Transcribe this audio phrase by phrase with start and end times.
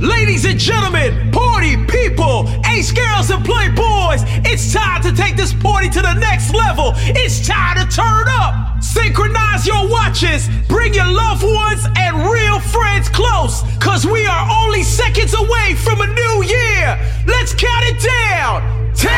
[0.00, 5.88] Ladies and gentlemen, party people, ace girls and playboys, it's time to take this party
[5.90, 6.92] to the next level.
[7.18, 8.80] It's time to turn up.
[8.80, 14.84] Synchronize your watches, bring your loved ones and real friends close, cause we are only
[14.84, 16.96] seconds away from a new year.
[17.26, 18.62] Let's count it down
[18.94, 19.10] 10,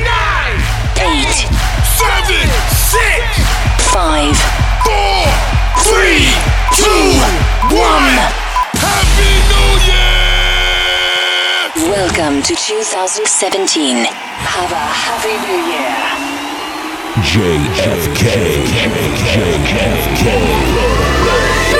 [0.00, 0.08] 9,
[0.96, 1.28] 8,
[2.00, 3.36] 7, 6,
[3.92, 4.32] 5,
[4.80, 5.28] 4,
[5.84, 6.24] 3,
[6.88, 8.49] 2, 1.
[8.80, 10.70] Happy New Year!
[11.92, 13.96] Welcome to 2017.
[13.96, 15.96] Have a Happy New Year.
[17.20, 18.24] JFK.
[18.70, 19.36] JFK.
[19.76, 20.24] JFK.
[20.96, 21.79] JFK.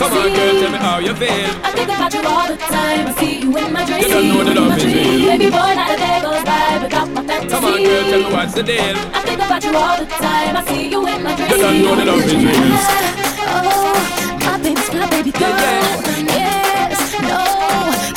[0.00, 1.28] Come on, girl, tell me how you feel.
[1.60, 3.06] I think about you all the time.
[3.06, 4.00] I see you in my dreams.
[4.00, 5.28] You don't know the love is real.
[5.28, 7.52] Baby boy, not a day goes by without my fantasy.
[7.52, 8.96] Come on, girl, tell me what's the deal.
[9.12, 10.56] I think about you all the time.
[10.56, 11.52] I see you in my dreams.
[11.52, 12.80] You don't know the love is real.
[13.44, 13.92] Oh,
[14.40, 15.52] my baby's my baby girl.
[16.32, 17.36] Yes, no,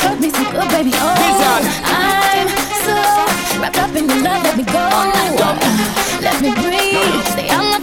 [0.08, 0.96] hurt me so oh, good, baby.
[0.96, 2.48] Oh, I'm
[2.88, 2.96] so
[3.60, 4.40] wrapped up in your love.
[4.40, 4.88] Let me go.
[6.24, 7.28] Let me breathe.
[7.36, 7.83] Stay on my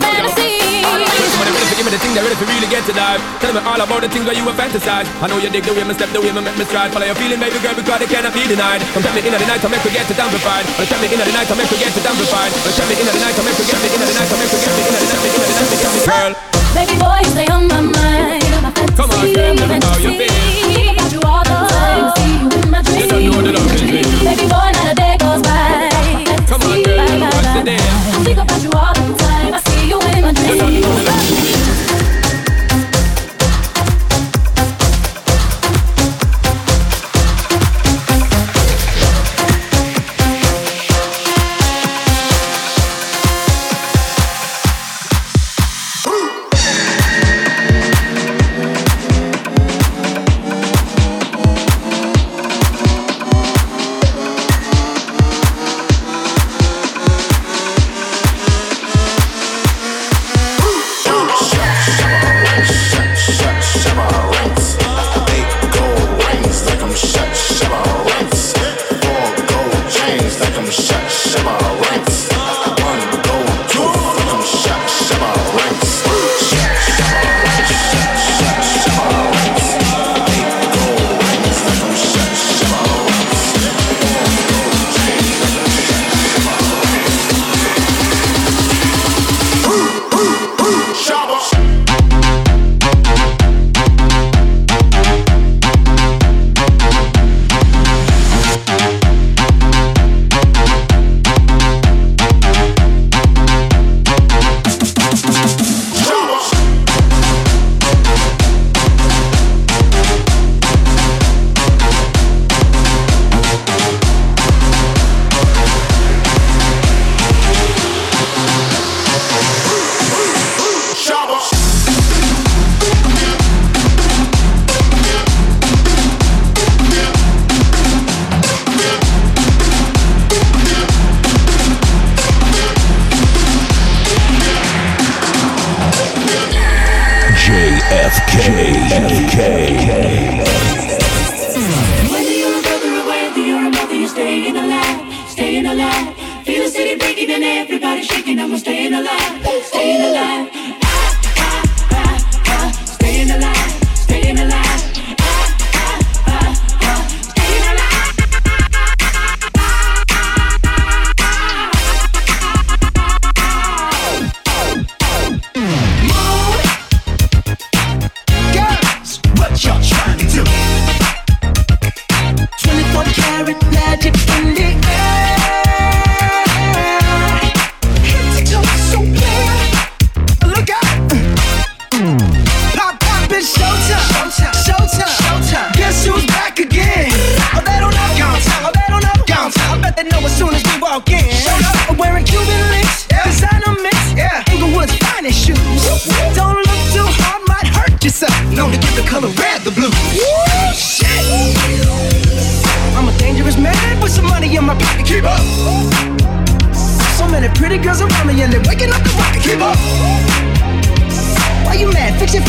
[2.01, 3.21] thing they're ready for really get to dive.
[3.41, 5.07] Tell me all about the things where you were fantasize.
[5.21, 6.91] I know you dig the way me step, the way me make me stride.
[6.93, 8.81] Follow your feeling, baby girl, because it cannot be denied.
[8.97, 10.65] Come tell me in the night, I make forget to amplified.
[10.65, 12.51] Come tell me in the night, I make forget to amplified.
[12.51, 14.51] Come tell me in the night, I make forget me in the night, I make
[14.51, 16.33] forget me in the night, to make in the night, girl.
[16.73, 18.45] Baby boy, stay on my mind.
[18.65, 20.50] My Come on, girl, let me know you feel.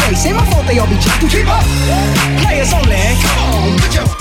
[0.07, 1.57] When I'm on the block, you still be on
[2.71, 4.20] my mind.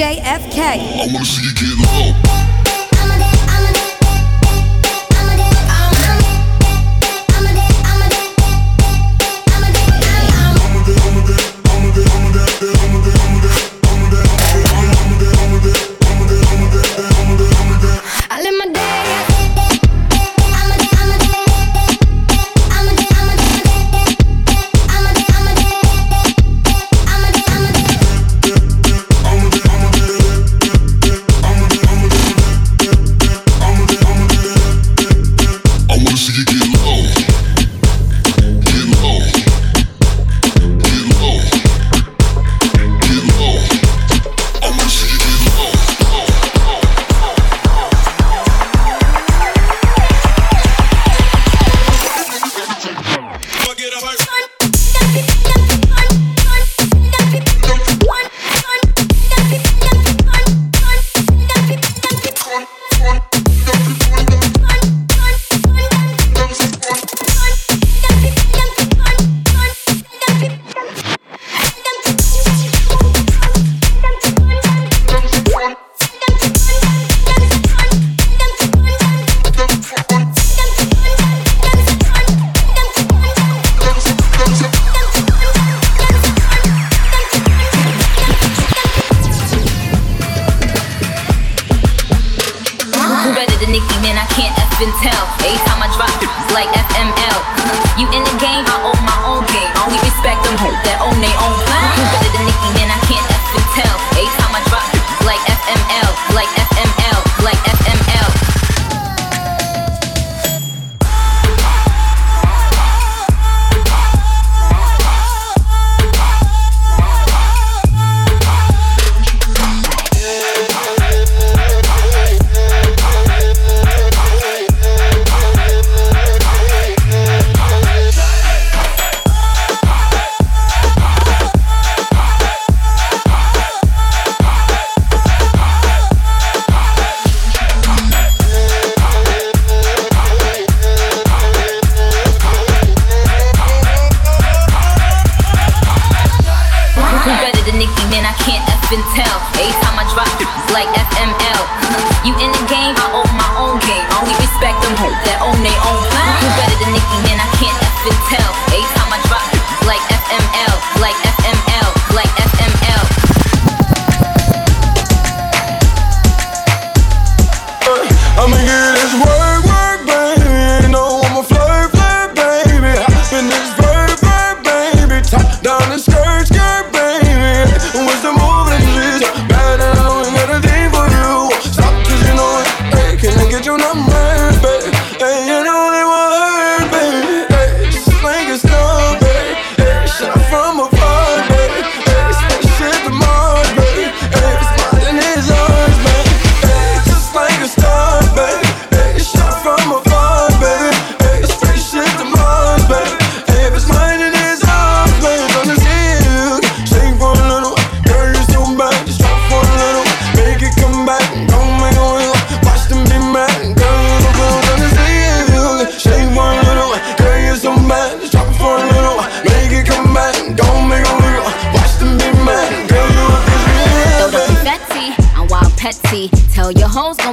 [0.00, 0.06] You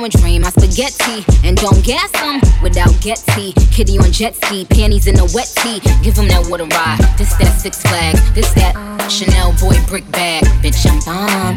[0.07, 3.53] hoes dream my spaghetti and don't gas them without Getty.
[3.71, 5.79] Kitty on jet ski, panties in a wet tee.
[6.03, 6.99] Give them that water ride.
[7.17, 8.73] This that Six Flags, this that
[9.09, 10.43] Chanel boy brick bag.
[10.61, 11.56] Bitch, I'm bomb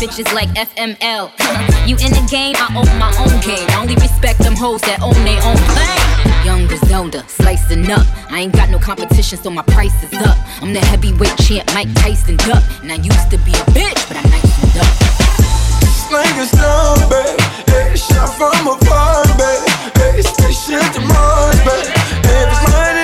[0.00, 1.28] bitches like FML.
[1.86, 3.68] you in the game, I own my own game.
[3.68, 6.00] I only respect them hoes that own their own plane.
[6.40, 8.06] Young Griselda, slicing up.
[8.32, 10.38] I ain't got no competition, so my price is up.
[10.62, 12.64] I'm the heavyweight champ, Mike Tyson duck.
[12.80, 15.10] And I used to be a bitch, but I nicened up.
[16.10, 17.38] Like a star, babe.
[17.68, 19.62] Hey, shot from afar, babe.
[20.00, 21.86] Hey, spaceship to Mars, babe.
[22.24, 22.99] If it's mine,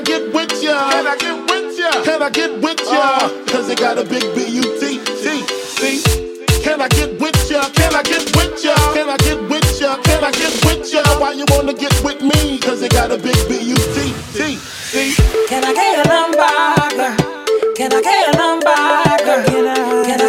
[0.00, 0.90] I get with ya?
[0.90, 1.90] Can I get with ya?
[2.02, 3.20] Can I get with ya?
[3.20, 3.44] Uh.
[3.52, 6.00] Cause it got a big B-U-T, T, C.
[6.64, 7.68] Can I get with ya?
[7.76, 8.72] Can I get with ya?
[8.96, 10.00] Can I get with ya?
[10.00, 11.02] Can I get with ya?
[11.20, 12.58] Why you wanna get with me?
[12.60, 15.12] Cause it got a big B-U-T, T, C.
[15.48, 16.48] Can I get your number,
[16.96, 17.16] girl?
[17.76, 18.72] Can I get your number,
[19.20, 19.44] girl?
[19.44, 20.19] Can I get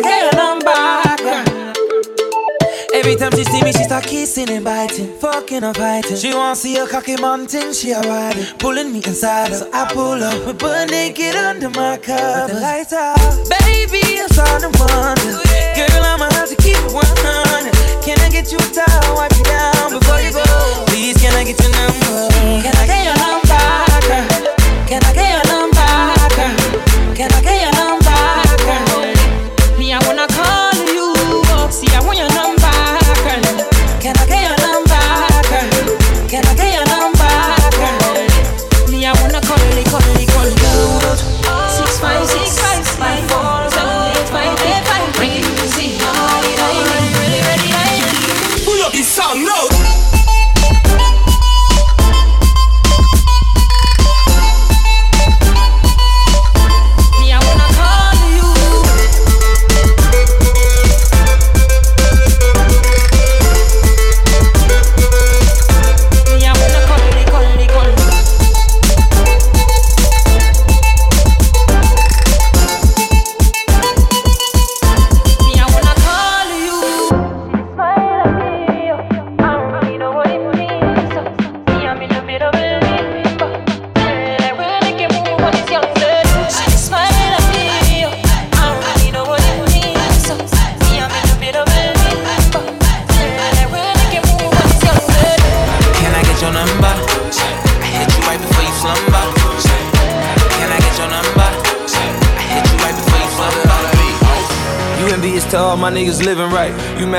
[3.12, 6.15] Every time she see me, she start kissing and biting, fucking and fighting.
[6.15, 9.52] She want see a cocky mountain, she a riding, pulling me inside.
[9.54, 12.45] So I pull up, we butt naked under my cover.
[12.45, 13.19] With the lights out,
[13.52, 15.43] baby, I'm starting to wonder.
[15.76, 17.76] Girl, I'ma have to keep it 100.
[18.00, 20.47] Can I get you a towel, wipe you down before you go?
[20.88, 22.32] Please, can I get your number?
[22.63, 23.60] Can I get your number,
[24.08, 24.56] girl?
[24.88, 25.84] Can I get your number,
[26.32, 27.12] girl?
[27.12, 28.00] Can I get your number,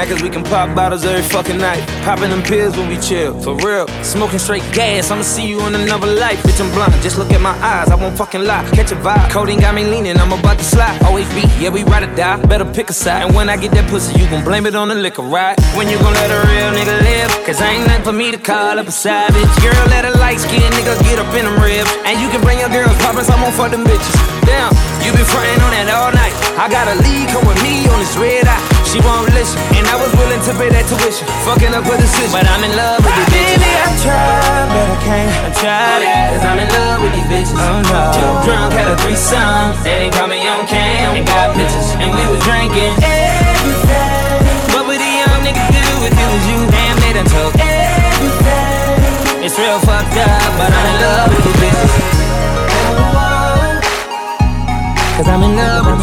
[0.08, 1.80] Cause we can pop bottles every fucking night.
[2.04, 3.86] Popping them pills when we chill, for real.
[4.02, 6.42] Smoking straight gas, I'ma see you in another life.
[6.42, 8.68] Bitch, I'm blind, just look at my eyes, I won't fucking lie.
[8.74, 11.00] Catch a vibe, codeine got me leaning, I'm about to slide.
[11.04, 13.26] Always be, yeah, we ride or die, better pick a side.
[13.26, 15.58] And when I get that pussy, you gon' blame it on the liquor, right?
[15.76, 17.30] When you gon' let a real nigga live?
[17.46, 19.48] Cause ain't nothing for me to call up a savage.
[19.62, 21.90] Girl, let a light skin nigga get up in them ribs.
[22.04, 24.16] And you can bring your girls poppin', so I'm gon' fuck them bitches.
[24.44, 24.74] Damn,
[25.06, 26.34] you been frontin' on that all night.
[26.58, 28.71] I got a lead, come with me on this red eye.
[28.92, 31.24] She won't listen, and I was willing to pay that tuition.
[31.48, 33.57] Fucking up with a decision, but I'm in love with bitches.
[33.57, 35.33] Baby, I tried, but I can't.
[35.33, 37.57] I tried it, cause I'm in love with these bitches.
[37.57, 38.12] Oh no.
[38.12, 39.81] Too drunk, had a threesome.
[39.81, 42.92] They didn't call me on cam, and got bitches, and we was drinking.
[43.00, 44.76] Everything.
[44.76, 46.61] What would a young nigga do if it was you?
[46.68, 49.40] Damn, they done took everything.
[49.40, 51.96] It's real fucked up, but I'm in love with these bitches.
[52.76, 53.81] Oh, oh, oh.
[55.16, 56.01] Cause I'm in love with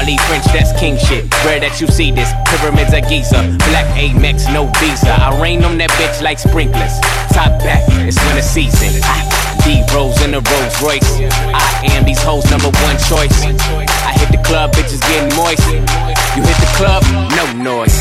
[0.00, 1.28] Marley French, that's king shit.
[1.44, 2.32] Rare that you see this.
[2.48, 3.44] Pyramids of Giza.
[3.68, 5.12] Black Amex, no visa.
[5.12, 6.96] I rain on that bitch like sprinklers.
[7.36, 8.96] Top back, it's winter season.
[9.60, 11.20] D Rose in the Rolls Royce.
[11.52, 13.44] I am these hoes' number one choice.
[13.44, 15.68] I hit the club, bitches getting moist.
[15.68, 17.04] You hit the club,
[17.36, 17.92] no noise.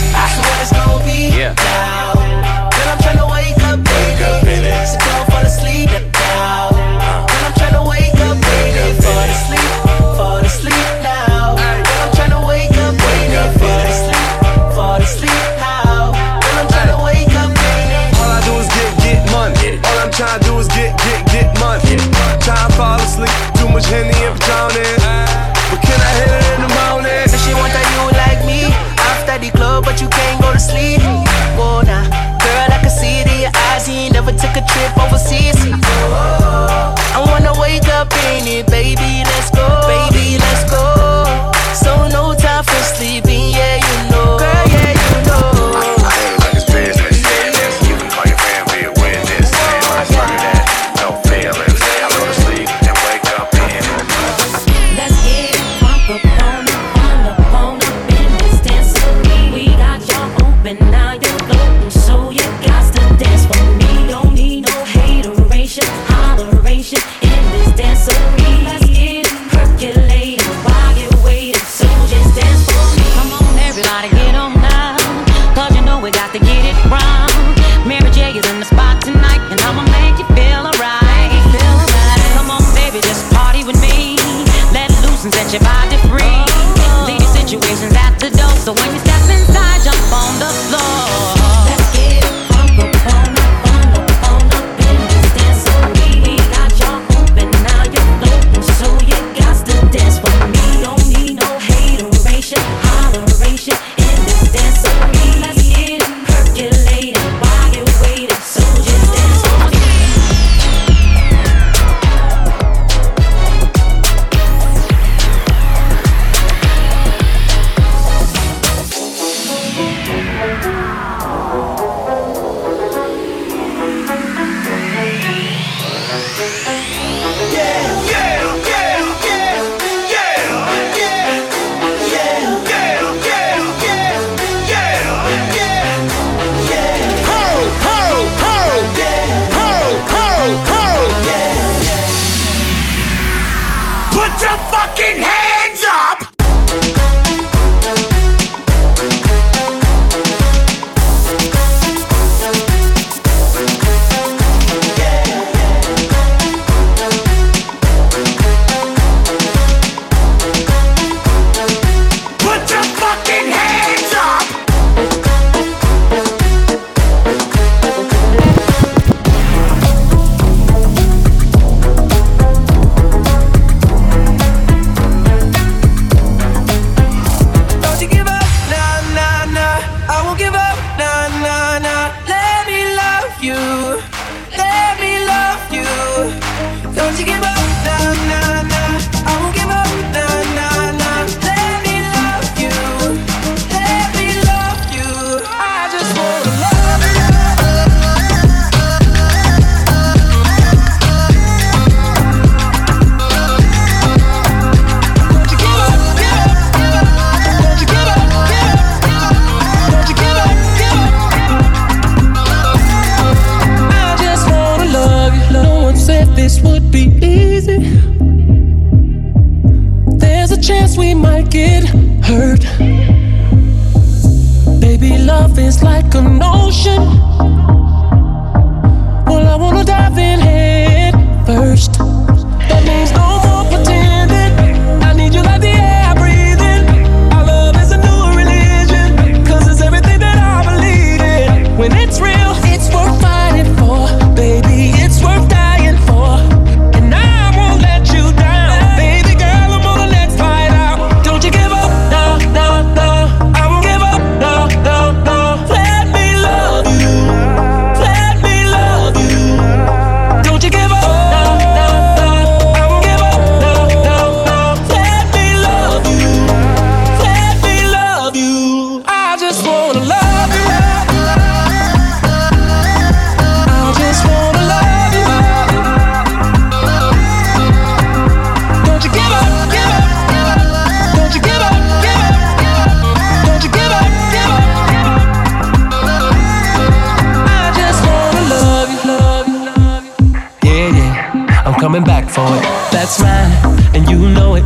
[292.00, 292.64] coming back for it.
[292.92, 293.52] That's mine,
[293.96, 294.64] and you know it.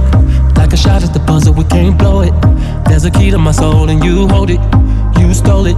[0.57, 2.33] Like a shot at the buzzer, we can't blow it.
[2.87, 4.59] There's a key to my soul, and you hold it.
[5.19, 5.77] You stole it.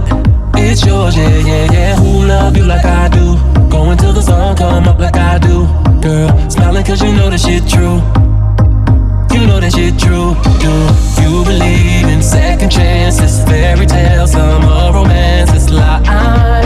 [0.56, 1.96] It's yours, yeah, yeah, yeah.
[1.96, 3.36] Who love you like I do?
[3.70, 5.66] Going till the sun come up like I do.
[6.00, 8.00] Girl, smiling cause you know that shit true.
[9.34, 10.34] You know that shit true.
[10.64, 10.72] Do
[11.22, 15.70] you believe in second chances, fairy tales, summer romances?
[15.70, 16.65] Lies.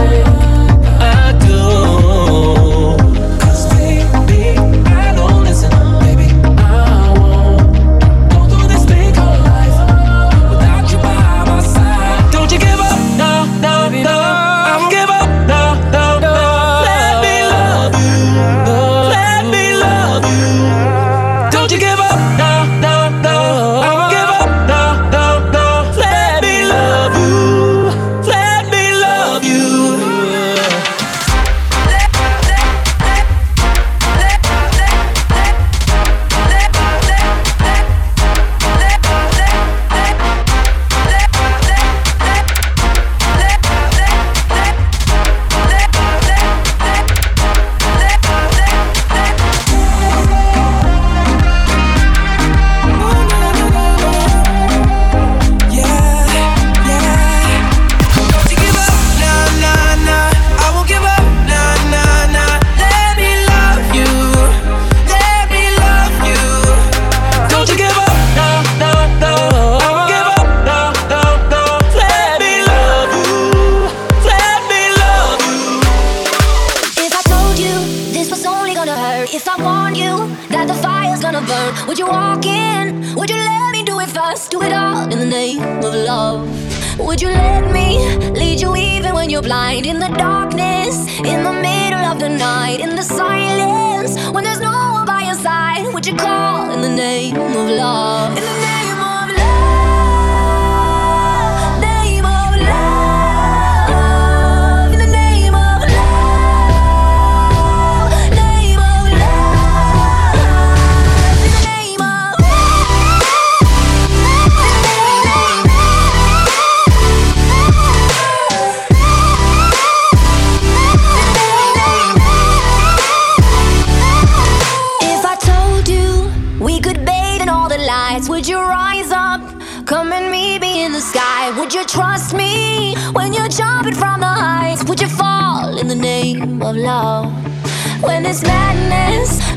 [89.87, 94.71] in the darkness, in the middle of the night, in the silence when there's no
[94.93, 95.93] one by your side.
[95.95, 98.60] Would you call in the name of love?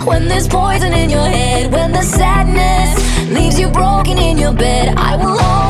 [0.05, 4.95] When there's poison in your head, when the sadness leaves you broken in your bed,
[4.97, 5.62] I will always.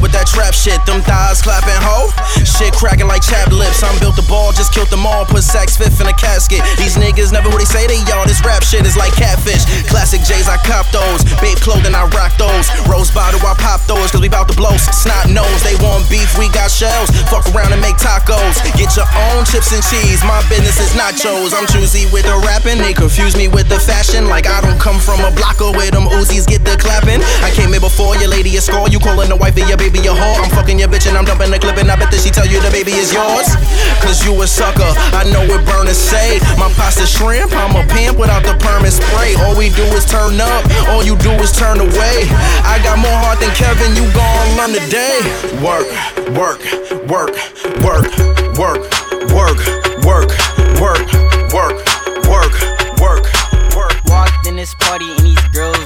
[0.00, 2.10] with that trap shit, them thighs clapping ho
[2.58, 3.86] shit cracking like chap lips.
[3.86, 6.58] I'm built the ball, just killed them all, put Saks Fifth in a casket.
[6.74, 8.26] These niggas never what they say they y'all.
[8.26, 9.62] This rap shit is like catfish.
[9.86, 11.22] Classic J's, I cop those.
[11.38, 12.66] Big clothing, I rock those.
[12.90, 14.74] Rose bottle, I pop those, cause we bout to blow.
[14.74, 17.14] Snot nose, they want beef, we got shells.
[17.30, 18.58] Fuck around and make tacos.
[18.74, 21.54] Get your own chips and cheese, my business is nachos.
[21.54, 24.26] I'm choosy with the rapping, they confuse me with the fashion.
[24.26, 27.22] Like I don't come from a blocker where them Uzis get the clapping.
[27.46, 28.90] I came here before your lady a score.
[28.90, 30.42] You calling the wife of your baby a whore.
[30.42, 32.47] I'm fucking your bitch and I'm dumping the clip and I bet that she tell
[32.48, 33.48] you the baby is yours?
[34.00, 36.40] Cause you a sucker, I know it burn and say.
[36.56, 39.36] My pasta shrimp, I'm a pimp without the perm and spray.
[39.44, 42.24] All we do is turn up, all you do is turn away.
[42.64, 45.20] I got more heart than Kevin, you gon' learn today.
[45.60, 45.88] Work,
[46.34, 46.60] work,
[47.06, 47.32] work,
[47.84, 48.08] work,
[48.56, 48.82] work,
[49.30, 49.60] work,
[50.04, 50.30] work,
[50.80, 51.08] work,
[51.52, 51.76] work,
[52.28, 52.54] work,
[52.98, 53.24] work,
[53.76, 53.94] work.
[54.06, 55.77] Walked in this party and these girls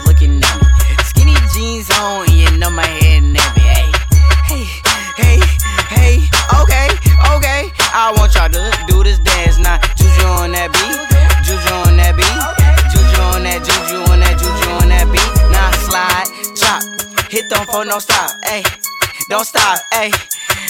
[17.84, 18.62] no, don't stop, ayy.
[19.28, 20.12] Don't stop, ayy.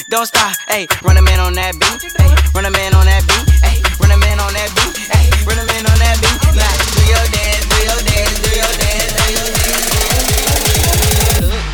[0.08, 0.86] Don't stop, ayy.
[1.02, 2.54] Run a man on that beat, ayy.
[2.54, 3.82] Run a man on that beat, ayy.
[4.00, 5.46] Run a man on that beat, ayy.
[5.46, 6.40] Run a man on that beat.
[6.56, 9.92] Now, do your dance, do your dance, do your dance, do your dance.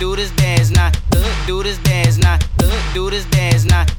[0.00, 0.98] Do this dance, not
[1.46, 2.44] do this dance, not
[2.94, 3.97] do this dance, not.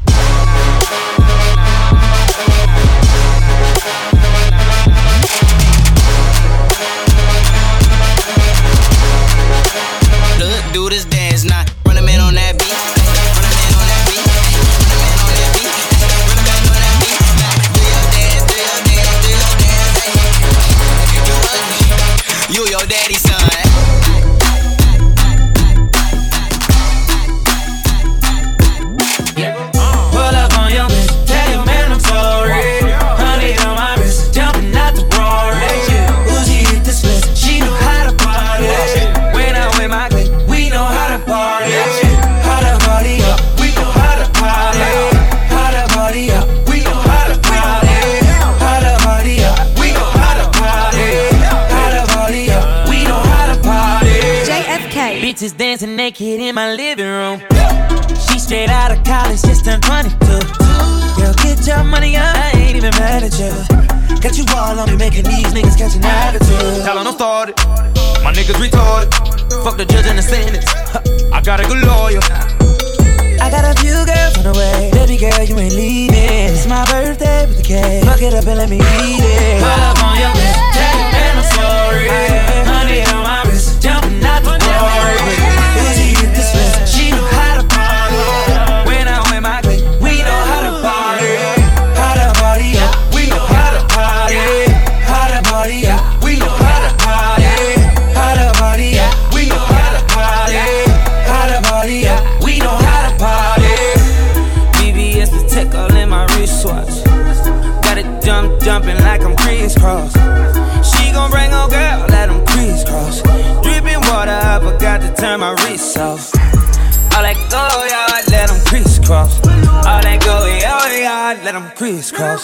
[121.79, 122.43] Crisscross.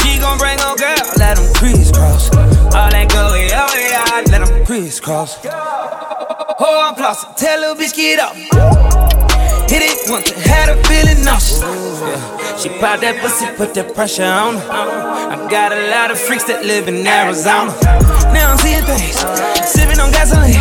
[0.00, 2.34] She gon' bring her girl, let him crisscross.
[2.34, 5.38] All that go yard, oh, let him crisscross.
[5.44, 6.94] Oh, I'm
[7.36, 8.34] tell little bitch get up.
[9.68, 11.60] Hit it once had her feeling nauseous.
[11.60, 12.37] Yeah.
[12.68, 14.68] She popped that pussy, put that pressure on her.
[14.68, 17.72] I got a lot of freaks that live in Arizona.
[18.36, 19.16] Now I'm seeing things,
[19.64, 20.60] sipping on gasoline,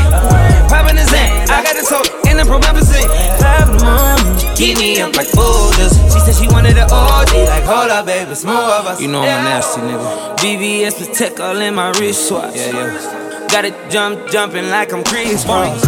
[0.71, 1.51] popping the zen.
[1.51, 3.11] I got this hoe in the promethazine.
[3.43, 5.99] Five in the morning, keep me up like boulders.
[6.07, 9.01] She said she wanted an OG, like hold up, baby, it's more of us.
[9.01, 10.39] You know I'm a nasty nigga.
[10.39, 12.55] BBS Protect all in my wristwatch.
[12.55, 13.47] Yeah, yeah.
[13.51, 15.83] Got it jump, jumping like I'm Kris Kross.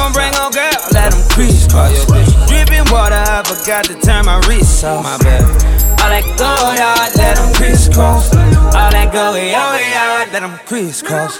[0.00, 2.06] She gon' bring her girl, let him crisscross.
[2.48, 5.04] Dripping water, I forgot to turn my wrist off.
[5.04, 5.44] My bad.
[6.00, 8.32] All that go yard, let him crisscross.
[8.32, 11.36] All that go yard, let him crisscross.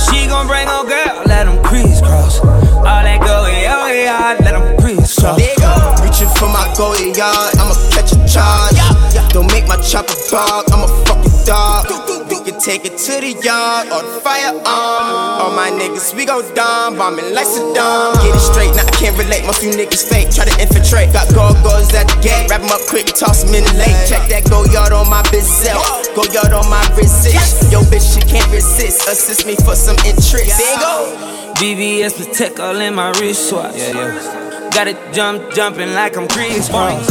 [0.00, 2.40] She gon' bring her girl, let him crisscross.
[2.40, 5.36] All that go yard, let him crisscross.
[5.36, 5.52] You.
[6.00, 8.80] Reaching for my goalie yard, I'ma catch a charge.
[9.28, 11.86] Don't make my chopper bark, I'm a fucking dog.
[12.28, 14.64] We can take it to the yard or the firearm.
[14.64, 18.16] All my niggas, we go dumb, bombing like Saddam.
[18.24, 19.44] Get it straight, now I can't relate.
[19.44, 21.12] Most you niggas fake, try to infiltrate.
[21.12, 23.96] Got go-go's at the gate, wrap 'em up quick, toss 'em in the lake.
[24.08, 25.80] Check that go yard on my bizel,
[26.16, 27.70] go yard on my resist.
[27.70, 29.06] Yo, bitch, she can't resist.
[29.08, 30.58] Assist me for some interest.
[30.58, 31.54] There you go.
[31.60, 33.76] BBS Protect all in my wristwatch.
[33.76, 34.70] Yeah, yeah.
[34.72, 37.06] Got it jump, jumping like I'm Kris Kross.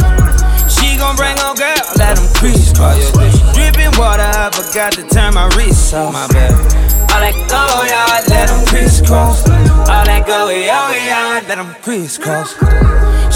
[0.68, 3.43] She gon' bring her girl, let him crisscross.
[3.64, 6.12] Dripping water, I forgot to turn my wrist off.
[6.12, 6.52] My bad.
[6.52, 9.48] All that go yard, let him crisscross.
[9.48, 12.52] All that go yard, oh, let him crisscross.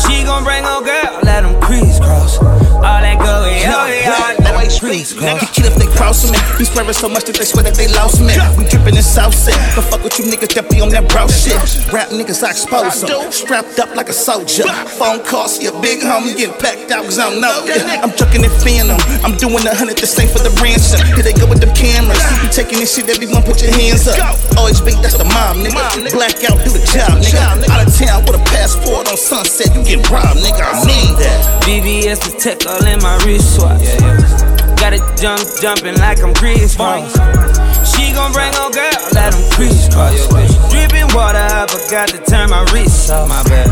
[0.04, 2.36] She gon' bring her girl, let him crisscross.
[2.38, 5.38] All that go yard, oh, let crisscross.
[5.40, 6.38] Get killed if they cross me.
[6.58, 8.34] We swearing so much that they swear that they lost me.
[8.58, 9.54] We dripping in South Set.
[9.74, 11.58] Don't fuck with you niggas that be on that bro shit.
[11.92, 13.30] Rap niggas, I expose them.
[13.30, 14.66] Strapped up like a soldier.
[14.98, 17.64] Phone calls, your big homie get packed out cause I don't know.
[17.66, 18.02] ya.
[18.02, 18.98] I'm chucking it phantom.
[19.22, 21.02] I'm doing a hundred the same for the ransom.
[21.14, 22.18] Here they go with them cameras.
[22.42, 24.16] You taking this shit, everyone put your hands up.
[24.56, 26.10] OHB, that's the mom, nigga.
[26.12, 27.68] Black out, do the job, nigga.
[27.68, 30.62] Out of town with a passport on sunset, you get robbed, nigga.
[30.62, 31.62] I mean that.
[31.62, 33.82] BBS Protect all in my wristwatch.
[33.82, 34.47] Yeah, yeah.
[34.80, 37.10] Got it jump, jumping like I'm Kris Kross.
[37.82, 40.28] She gon' bring her girl, let him crisscross.
[40.70, 43.28] Dripping water, I forgot to turn my wrist off.
[43.28, 43.68] My bad.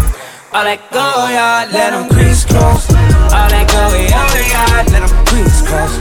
[0.53, 2.91] All that go yard, let him crisscross.
[3.31, 5.95] All that go yard, let him crisscross.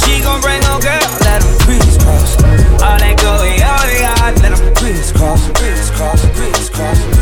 [0.00, 2.40] She gon' bring her girl, let him crisscross.
[2.80, 5.52] All that go yard, let him crisscross.
[5.52, 7.13] Crisscross, crisscross,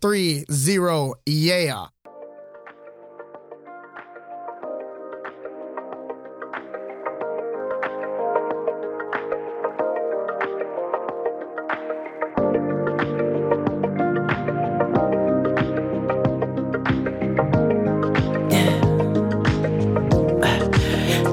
[0.00, 1.12] 430.
[1.26, 1.88] Yeah.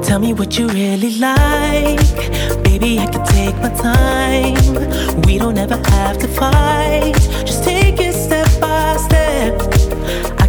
[0.03, 1.99] Tell me what you really like.
[2.63, 5.21] Baby, I can take my time.
[5.21, 7.15] We don't ever have to fight.
[7.45, 8.06] Just take it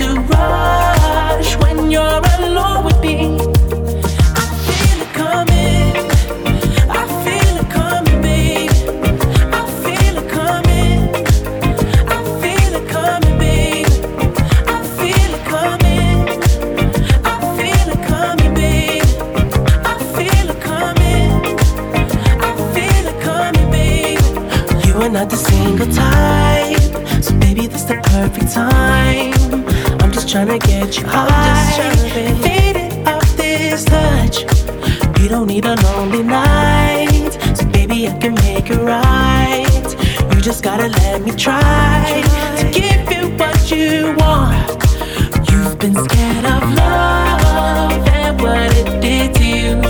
[0.00, 3.36] have to rush when you're alone with me.
[4.36, 5.94] I feel it coming.
[6.88, 8.70] I feel it coming, babe.
[9.52, 11.00] I feel it coming.
[12.08, 13.86] I feel it coming, babe.
[14.68, 16.28] I feel it coming.
[17.24, 19.04] I feel it coming, babe.
[19.84, 21.30] I feel it coming.
[22.40, 24.86] I feel it coming, babe.
[24.86, 29.49] You are not the single type, so baby, this the perfect time.
[30.32, 31.80] I'm just tryna get you high,
[32.14, 34.42] and faded off this touch.
[35.20, 39.96] You don't need a lonely night, so baby, I can make it right.
[40.32, 42.22] You just gotta let me try
[42.58, 44.68] to give you what you want.
[45.50, 49.82] You've been scared of love and what it did to you.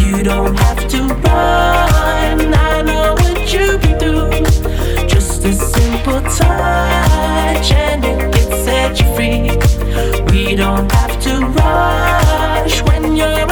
[0.00, 2.52] You don't have to run.
[2.52, 5.06] I know what you've been through.
[5.06, 8.31] Just a simple touch and it
[8.82, 9.42] set you free.
[10.32, 13.51] We don't have to rush when you're